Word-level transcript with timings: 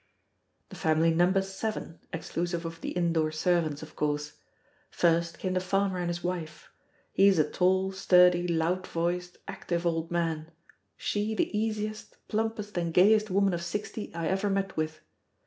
The 0.69 0.75
family 0.75 1.13
numbers 1.13 1.49
seven, 1.53 1.99
exclusive 2.11 2.65
of 2.65 2.81
the 2.81 2.89
indoor 2.89 3.31
servants, 3.31 3.83
of 3.83 3.95
course. 3.95 4.39
First 4.89 5.37
came 5.37 5.53
the 5.53 5.59
farmer 5.59 5.99
and 5.99 6.07
his 6.07 6.23
wife 6.23 6.71
he 7.11 7.27
is 7.27 7.37
a 7.37 7.47
tall, 7.47 7.91
sturdy, 7.91 8.47
loud 8.47 8.87
voiced, 8.87 9.37
active 9.47 9.85
old 9.85 10.09
man 10.09 10.49
she 10.97 11.35
the 11.35 11.55
easiest, 11.55 12.17
plumpest 12.27 12.75
and 12.79 12.91
gayest 12.91 13.29
woman 13.29 13.53
of 13.53 13.61
sixty 13.63 14.11
I 14.15 14.25
ever 14.25 14.49
met 14.49 14.75
with. 14.75 15.01